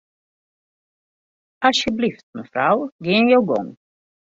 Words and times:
Asjebleaft 1.69 2.27
mefrou, 2.37 2.77
gean 3.05 3.31
jo 3.33 3.41
gong. 3.49 3.71